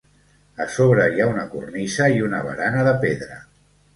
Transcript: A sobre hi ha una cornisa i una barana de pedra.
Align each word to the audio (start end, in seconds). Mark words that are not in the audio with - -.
A 0.63 0.65
sobre 0.75 1.03
hi 1.17 1.21
ha 1.25 1.27
una 1.33 1.43
cornisa 1.51 2.09
i 2.15 2.25
una 2.29 2.41
barana 2.47 2.87
de 2.89 2.95
pedra. 3.07 3.37